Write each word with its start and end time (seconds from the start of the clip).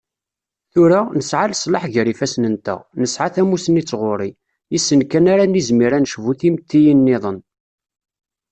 Tura, 0.73 0.99
nesεa 1.17 1.45
leslaḥ 1.51 1.83
gar 1.93 2.07
yifassen-nteɣ, 2.09 2.79
nesεa 3.01 3.27
tamussni 3.35 3.81
d 3.83 3.87
tɣuri, 3.89 4.31
yis-sen 4.71 5.01
kan 5.11 5.25
ara 5.33 5.45
nizmir 5.47 5.93
ad 5.93 6.01
necbu 6.03 6.33
timettiyin-nniḍen. 6.39 7.39